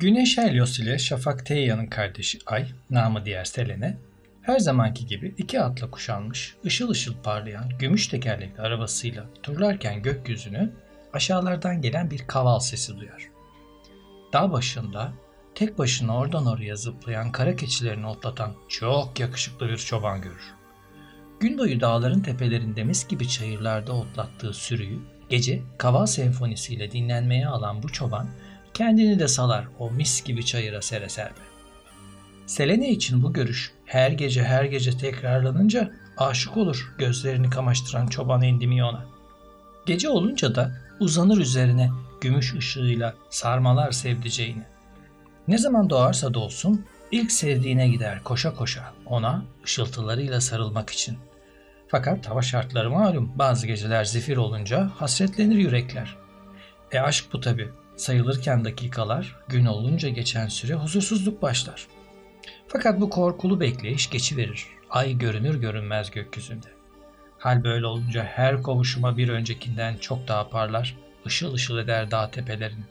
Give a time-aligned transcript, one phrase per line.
[0.00, 3.98] Güneş Helios ile Şafak Teyyan'ın kardeşi Ay, namı diğer Selene,
[4.42, 10.72] her zamanki gibi iki atla kuşanmış, ışıl ışıl parlayan gümüş tekerlekli arabasıyla turlarken gökyüzünü
[11.12, 13.28] aşağılardan gelen bir kaval sesi duyar.
[14.32, 15.12] Dağ başında
[15.54, 20.54] tek başına oradan oraya zıplayan kara keçilerini otlatan çok yakışıklı bir çoban görür.
[21.40, 24.98] Gün boyu dağların tepelerinde mis gibi çayırlarda otlattığı sürüyü
[25.28, 28.28] gece kaval senfonisiyle dinlenmeye alan bu çoban
[28.74, 31.40] kendini de salar o mis gibi çayıra sere serbe.
[32.46, 39.04] Selene için bu görüş her gece her gece tekrarlanınca aşık olur gözlerini kamaştıran çoban Endimiona.
[39.86, 44.62] Gece olunca da uzanır üzerine gümüş ışığıyla sarmalar sevdiceğini.
[45.48, 51.18] Ne zaman doğarsa doğsun ilk sevdiğine gider koşa koşa ona ışıltılarıyla sarılmak için.
[51.88, 56.16] Fakat hava şartları malum bazı geceler zifir olunca hasretlenir yürekler.
[56.92, 57.68] E aşk bu tabi.
[58.00, 61.86] Sayılırken dakikalar, gün olunca geçen süre huzursuzluk başlar.
[62.68, 64.66] Fakat bu korkulu bekleyiş geçiverir.
[64.90, 66.66] Ay görünür görünmez gökyüzünde.
[67.38, 72.84] Hal böyle olunca her kovuşuma bir öncekinden çok daha parlar, ışıl ışıl eder dağ tepelerini.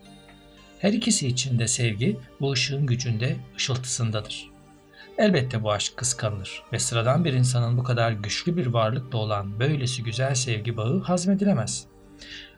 [0.79, 4.49] Her ikisi için de sevgi bu ışığın gücünde, ışıltısındadır.
[5.17, 10.03] Elbette bu aşk kıskanılır ve sıradan bir insanın bu kadar güçlü bir varlıkla olan böylesi
[10.03, 11.85] güzel sevgi bağı hazmedilemez.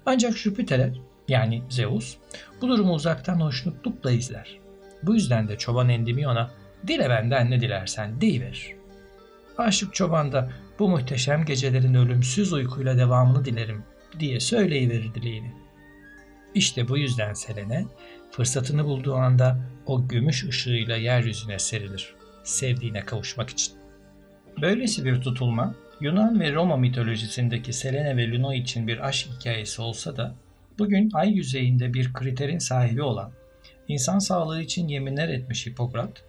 [0.06, 0.92] Ancak Jüpiter
[1.32, 2.18] yani Zeus
[2.62, 4.60] bu durumu uzaktan hoşnutlukla izler.
[5.04, 6.52] Bu yüzden de çoban Endimion'a
[6.88, 8.76] dile benden ne dilersen deyiverir.
[9.58, 13.84] Aşık çoban da bu muhteşem gecelerin ölümsüz uykuyla devamını dilerim
[14.20, 15.52] diye söyleyiverir dileğini.
[16.56, 17.86] İşte bu yüzden Selene
[18.32, 23.74] fırsatını bulduğu anda o gümüş ışığıyla yeryüzüne serilir sevdiğine kavuşmak için.
[24.62, 30.18] Böylesi bir tutulma Yunan ve Roma mitolojisindeki Selene ve Luno için bir aşk hikayesi olsa
[30.18, 30.36] da
[30.82, 33.32] bugün ay yüzeyinde bir kriterin sahibi olan
[33.88, 36.24] insan sağlığı için yeminler etmiş Hipokrat,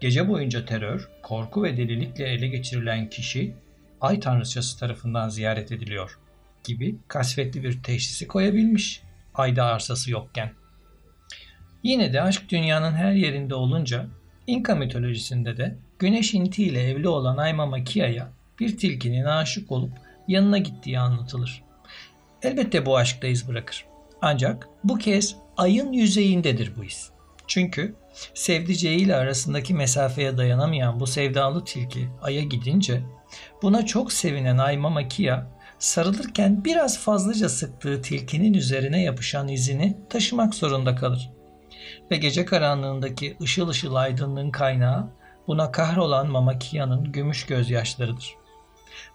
[0.00, 3.54] gece boyunca terör, korku ve delilikle ele geçirilen kişi
[4.00, 6.18] ay tanrıçası tarafından ziyaret ediliyor
[6.64, 9.02] gibi kasvetli bir teşhisi koyabilmiş
[9.34, 10.52] ayda arsası yokken.
[11.82, 14.06] Yine de aşk dünyanın her yerinde olunca
[14.46, 19.92] İnka mitolojisinde de güneş inti ile evli olan Aymama Kia'ya bir tilkinin aşık olup
[20.28, 21.62] yanına gittiği anlatılır.
[22.42, 23.86] Elbette bu aşkta iz bırakır.
[24.22, 27.10] Ancak bu kez ayın yüzeyindedir bu iz.
[27.46, 27.94] Çünkü
[28.34, 33.02] sevdiceğiyle arasındaki mesafeye dayanamayan bu sevdalı tilki aya gidince
[33.62, 35.46] buna çok sevinen Aymama Kia
[35.78, 41.30] sarılırken biraz fazlaca sıktığı tilkinin üzerine yapışan izini taşımak zorunda kalır
[42.10, 45.10] ve gece karanlığındaki ışıl ışıl aydınlığın kaynağı
[45.46, 48.34] buna kahrolan Mamakiya'nın gümüş gözyaşlarıdır.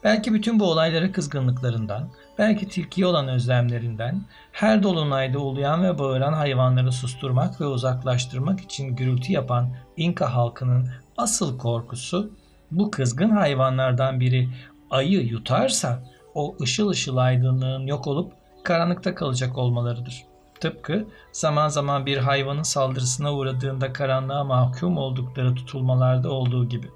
[0.04, 4.22] Belki bütün bu olaylara kızgınlıklarından, belki tilkiye olan özlemlerinden,
[4.52, 11.58] her dolunayda uluyan ve bağıran hayvanları susturmak ve uzaklaştırmak için gürültü yapan İnka halkının asıl
[11.58, 12.32] korkusu
[12.72, 14.50] bu kızgın hayvanlardan biri
[14.90, 16.04] ayı yutarsa
[16.34, 20.24] o ışıl ışıl aydınlığın yok olup karanlıkta kalacak olmalarıdır.
[20.60, 26.88] Tıpkı zaman zaman bir hayvanın saldırısına uğradığında karanlığa mahkum oldukları tutulmalarda olduğu gibi.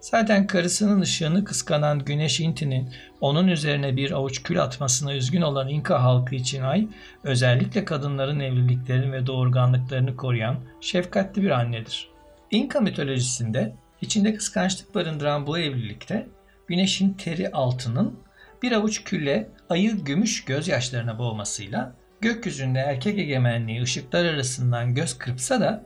[0.00, 2.90] Zaten karısının ışığını kıskanan Güneş Inti'nin
[3.20, 6.88] onun üzerine bir avuç kül atmasına üzgün olan İnka halkı için ay,
[7.24, 12.08] özellikle kadınların evliliklerini ve doğurganlıklarını koruyan şefkatli bir annedir.
[12.50, 16.26] İnka mitolojisinde içinde kıskançlık barındıran bu evlilikte
[16.66, 18.18] Güneş'in teri altının
[18.62, 25.84] bir avuç külle ayı gümüş gözyaşlarına boğmasıyla gökyüzünde erkek egemenliği ışıklar arasından göz kırpsa da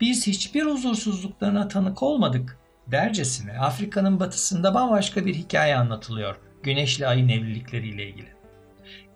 [0.00, 2.58] biz hiçbir huzursuzluklarına tanık olmadık
[2.92, 8.28] dercesine Afrika'nın batısında bambaşka bir hikaye anlatılıyor güneşli ayın evlilikleriyle ilgili.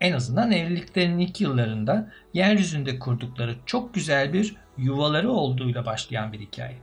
[0.00, 6.78] En azından evliliklerinin ilk yıllarında yeryüzünde kurdukları çok güzel bir yuvaları olduğuyla başlayan bir hikaye.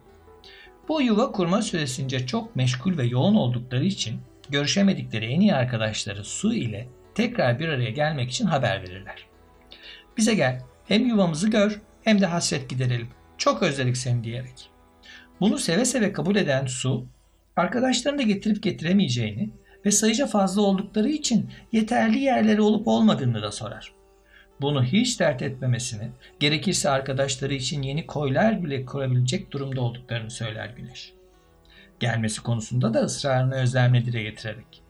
[0.88, 6.54] Bu yuva kurma süresince çok meşgul ve yoğun oldukları için görüşemedikleri en iyi arkadaşları Su
[6.54, 9.26] ile tekrar bir araya gelmek için haber verirler.
[10.18, 10.62] Bize gel.
[10.88, 13.08] Hem yuvamızı gör hem de hasret giderelim.
[13.38, 14.71] Çok özledik seni diyerek.
[15.42, 17.06] Bunu seve seve kabul eden Su,
[17.56, 19.50] arkadaşlarını da getirip getiremeyeceğini
[19.86, 23.94] ve sayıca fazla oldukları için yeterli yerleri olup olmadığını da sorar.
[24.62, 26.10] Bunu hiç dert etmemesini,
[26.40, 31.14] gerekirse arkadaşları için yeni koylar bile kurabilecek durumda olduklarını söyler Güneş.
[32.00, 34.84] Gelmesi konusunda da ısrarını özlemle dile getirerek.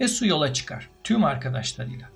[0.00, 2.08] Ve su yola çıkar tüm arkadaşlarıyla.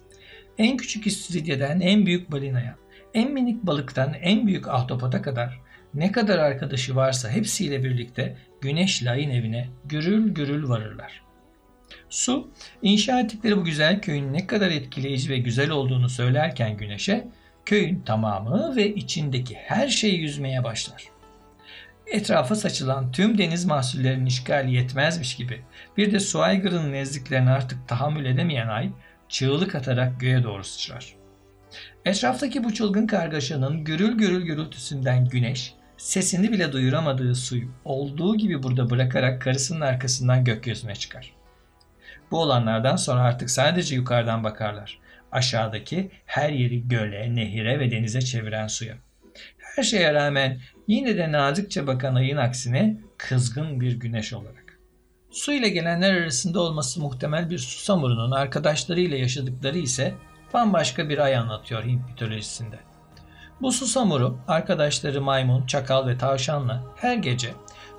[0.59, 2.77] En küçük istiridyeden en büyük balinaya,
[3.15, 5.64] en minik balıktan en büyük ahtapota kadar
[5.95, 11.23] ne kadar arkadaşı varsa hepsiyle birlikte Güneş Layın evine gürül gürül varırlar.
[12.09, 12.51] Su,
[12.83, 17.29] inşa ettikleri bu güzel köyün ne kadar etkileyici ve güzel olduğunu söylerken Güneş'e,
[17.67, 21.05] köyün tamamı ve içindeki her şey yüzmeye başlar.
[22.07, 25.63] Etrafa saçılan tüm deniz mahsullerinin işgali yetmezmiş gibi
[25.97, 28.91] bir de su aygırının nezdiklerini artık tahammül edemeyen ay
[29.29, 31.15] çığlık atarak göğe doğru sıçrar.
[32.05, 38.91] Etraftaki bu çılgın kargaşanın gürül gürül gürültüsünden güneş, sesini bile duyuramadığı suyu olduğu gibi burada
[38.91, 41.33] bırakarak karısının arkasından gökyüzüne çıkar.
[42.31, 44.99] Bu olanlardan sonra artık sadece yukarıdan bakarlar.
[45.33, 48.95] Aşağıdaki her yeri göle, nehire ve denize çeviren suya.
[49.59, 54.79] Her şeye rağmen yine de nazikçe bakan ayın aksine kızgın bir güneş olarak.
[55.31, 60.15] Su ile gelenler arasında olması muhtemel bir susamurunun arkadaşlarıyla yaşadıkları ise
[60.55, 62.94] bambaşka bir ay anlatıyor Hint mitolojisinde.
[63.65, 67.55] Bu susamuru arkadaşları maymun, çakal ve tavşanla her gece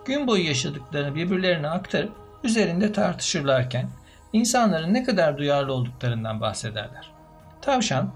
[0.05, 2.11] gün boyu yaşadıklarını birbirlerine aktarıp
[2.43, 3.89] üzerinde tartışırlarken
[4.33, 7.11] insanların ne kadar duyarlı olduklarından bahsederler.
[7.61, 8.13] Tavşan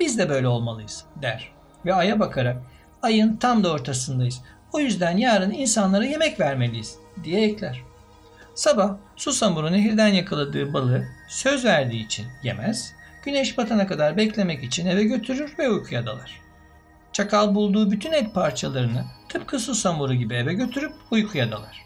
[0.00, 1.52] biz de böyle olmalıyız der
[1.84, 2.56] ve aya bakarak
[3.02, 4.40] ayın tam da ortasındayız.
[4.72, 7.80] O yüzden yarın insanlara yemek vermeliyiz diye ekler.
[8.54, 12.94] Sabah susamuru nehirden yakaladığı balığı söz verdiği için yemez,
[13.24, 16.42] güneş batana kadar beklemek için eve götürür ve uykuya dalar.
[17.12, 21.84] Çakal bulduğu bütün et parçalarını tıpkı susamuru gibi eve götürüp uykuya dalar.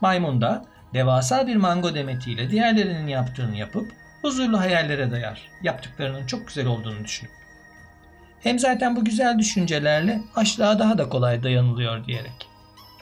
[0.00, 0.64] Maymun da
[0.94, 5.42] devasa bir mango demetiyle diğerlerinin yaptığını yapıp huzurlu hayallere dayar.
[5.62, 7.32] Yaptıklarının çok güzel olduğunu düşünüp.
[8.40, 12.48] Hem zaten bu güzel düşüncelerle açlığa daha da kolay dayanılıyor diyerek.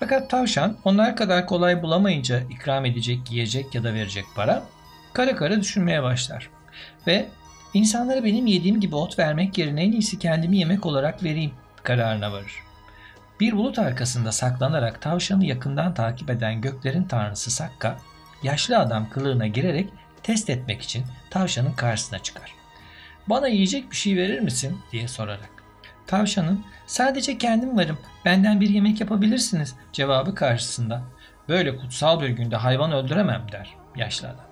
[0.01, 4.63] Fakat tavşan onlar kadar kolay bulamayınca ikram edecek, yiyecek ya da verecek para
[5.13, 6.51] kara kara düşünmeye başlar.
[7.07, 7.29] Ve
[7.75, 11.53] insanlara benim yediğim gibi ot vermek yerine en iyisi kendimi yemek olarak vereyim
[11.83, 12.53] kararına varır.
[13.41, 17.97] Bir bulut arkasında saklanarak tavşanı yakından takip eden göklerin tanrısı Sakka,
[18.43, 19.89] yaşlı adam kılığına girerek
[20.23, 22.55] test etmek için tavşanın karşısına çıkar.
[23.27, 25.51] Bana yiyecek bir şey verir misin diye sorarak.
[26.07, 31.03] Tavşanın sadece kendim varım benden bir yemek yapabilirsiniz cevabı karşısında.
[31.49, 34.47] Böyle kutsal bir günde hayvan öldüremem der yaşlı adam.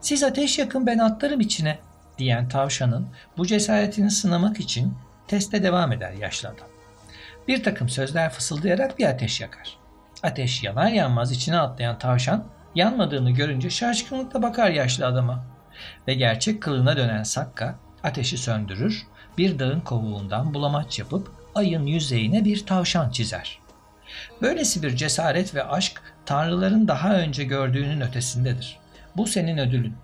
[0.00, 1.78] Siz ateş yakın ben atlarım içine
[2.18, 4.94] diyen tavşanın bu cesaretini sınamak için
[5.28, 6.66] teste devam eder yaşlı adam.
[7.48, 9.76] Bir takım sözler fısıldayarak bir ateş yakar.
[10.22, 12.44] Ateş yanar yanmaz içine atlayan tavşan
[12.74, 15.44] yanmadığını görünce şaşkınlıkla bakar yaşlı adama.
[16.08, 17.74] Ve gerçek kılığına dönen Sakka
[18.04, 19.06] ateşi söndürür,
[19.38, 23.58] bir dağın kovuğundan bulamaç yapıp ayın yüzeyine bir tavşan çizer.
[24.42, 28.78] Böylesi bir cesaret ve aşk tanrıların daha önce gördüğünün ötesindedir.
[29.16, 29.94] Bu senin ödülün.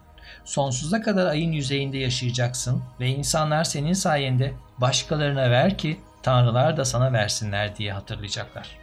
[0.44, 7.12] Sonsuza kadar ayın yüzeyinde yaşayacaksın ve insanlar senin sayende başkalarına ver ki tanrılar da sana
[7.12, 8.78] versinler diye hatırlayacaklar.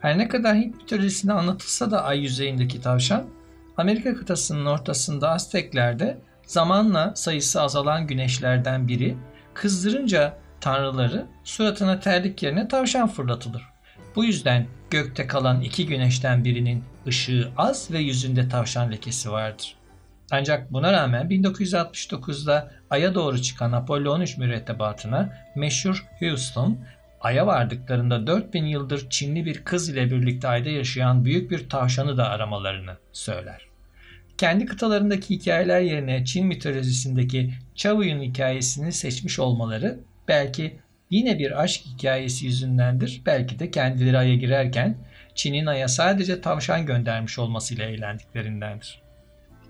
[0.00, 3.24] Her ne kadar Hint mitolojisinde anlatılsa da ay yüzeyindeki tavşan,
[3.76, 9.16] Amerika kıtasının ortasında Azteklerde zamanla sayısı azalan güneşlerden biri
[9.54, 13.62] kızdırınca tanrıları suratına terlik yerine tavşan fırlatılır.
[14.16, 19.76] Bu yüzden gökte kalan iki güneşten birinin ışığı az ve yüzünde tavşan lekesi vardır.
[20.30, 26.78] Ancak buna rağmen 1969'da Ay'a doğru çıkan Apollo 13 mürettebatına meşhur Houston,
[27.20, 32.28] Ay'a vardıklarında 4000 yıldır Çinli bir kız ile birlikte Ay'da yaşayan büyük bir tavşanı da
[32.28, 33.66] aramalarını söyler.
[34.38, 39.98] Kendi kıtalarındaki hikayeler yerine Çin mitolojisindeki Chavuyun hikayesini seçmiş olmaları
[40.28, 40.78] belki
[41.10, 43.22] yine bir aşk hikayesi yüzündendir.
[43.26, 44.96] Belki de kendileri Ay'a girerken
[45.34, 49.03] Çin'in Ay'a sadece tavşan göndermiş olmasıyla eğlendiklerindendir.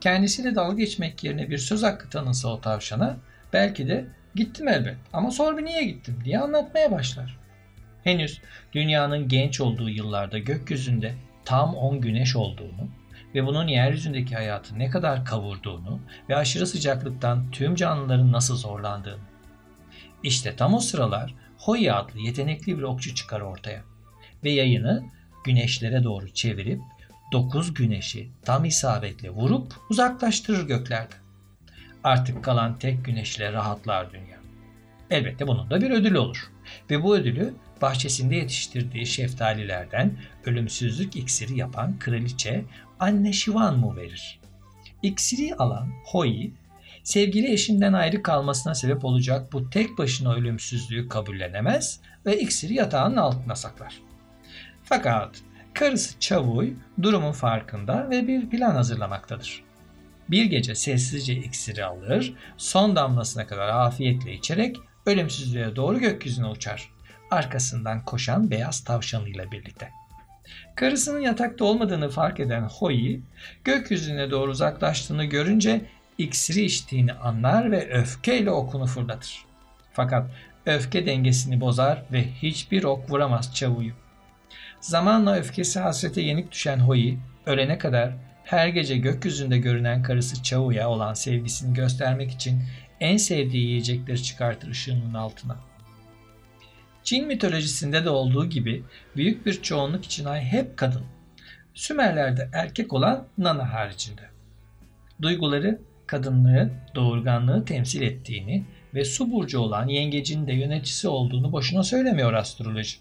[0.05, 3.17] Kendisiyle dalga geçmek yerine bir söz hakkı tanınsa o tavşana
[3.53, 7.39] belki de gittim elbet ama sor bir niye gittim diye anlatmaya başlar.
[8.03, 8.41] Henüz
[8.73, 12.89] dünyanın genç olduğu yıllarda gökyüzünde tam 10 güneş olduğunu
[13.35, 19.23] ve bunun yeryüzündeki hayatı ne kadar kavurduğunu ve aşırı sıcaklıktan tüm canlıların nasıl zorlandığını.
[20.23, 23.83] İşte tam o sıralar Hoya adlı yetenekli bir okçu çıkar ortaya
[24.45, 25.05] ve yayını
[25.45, 26.81] güneşlere doğru çevirip
[27.33, 31.15] 9 güneşi tam isabetle vurup uzaklaştırır göklerde.
[32.05, 34.39] Artık kalan tek güneşle rahatlar dünya.
[35.11, 36.51] Elbette bunun da bir ödülü olur.
[36.91, 42.65] Ve bu ödülü bahçesinde yetiştirdiği şeftalilerden ölümsüzlük iksiri yapan kraliçe
[43.01, 44.41] anne Shivanmu verir.
[45.03, 46.53] İksiri alan Hoi,
[47.03, 53.57] sevgili eşinden ayrı kalmasına sebep olacak bu tek başına ölümsüzlüğü kabullenemez ve iksiri yatağının altına
[53.57, 54.01] saklar.
[54.83, 55.43] Fakat
[55.75, 59.65] karısı Çavuy durumun farkında ve bir plan hazırlamaktadır.
[60.31, 64.77] Bir gece sessizce iksiri alır, son damlasına kadar afiyetle içerek
[65.07, 66.91] ölümsüzlüğe doğru gökyüzüne uçar.
[67.31, 69.91] Arkasından koşan beyaz tavşanıyla birlikte.
[70.77, 73.21] Karısının yatakta olmadığını fark eden Hoi,
[73.65, 75.87] gökyüzüne doğru uzaklaştığını görünce
[76.19, 79.45] iksiri içtiğini anlar ve öfkeyle okunu fırlatır.
[79.93, 80.31] Fakat
[80.67, 83.93] öfke dengesini bozar ve hiçbir ok vuramaz Çavu'yu.
[84.85, 88.13] Zamanla öfkesi hasrete yenik düşen Hoi, ölene kadar
[88.45, 92.63] her gece gökyüzünde görünen karısı Çavu'ya olan sevgisini göstermek için
[93.01, 95.57] en sevdiği yiyecekleri çıkartır ışığının altına.
[97.03, 98.85] Çin mitolojisinde de olduğu gibi
[99.17, 101.05] büyük bir çoğunluk için ay hep kadın.
[101.75, 104.23] Sümerlerde erkek olan Nana haricinde.
[105.23, 108.65] Duyguları kadınlığı, doğurganlığı temsil ettiğini
[108.95, 112.97] ve su burcu olan yengecin de yöneticisi olduğunu boşuna söylemiyor astroloji.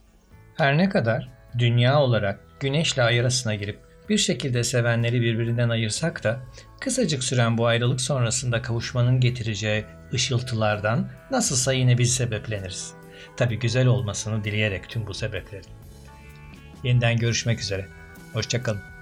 [0.55, 3.79] Her ne kadar dünya olarak güneşle ay arasına girip
[4.09, 6.39] bir şekilde sevenleri birbirinden ayırsak da
[6.79, 12.93] kısacık süren bu ayrılık sonrasında kavuşmanın getireceği ışıltılardan nasılsa yine biz sebepleniriz.
[13.37, 15.65] Tabi güzel olmasını dileyerek tüm bu sebeplerin.
[16.83, 17.87] Yeniden görüşmek üzere.
[18.33, 18.92] Hoşçakalın.